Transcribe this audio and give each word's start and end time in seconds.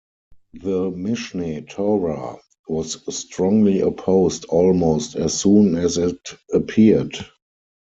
The 0.55 0.89
"Mishneh 0.89 1.69
Torah" 1.69 2.39
was 2.67 2.97
strongly 3.15 3.81
opposed 3.81 4.45
almost 4.45 5.15
as 5.15 5.39
soon 5.39 5.75
as 5.75 5.99
it 5.99 6.37
appeared. 6.51 7.17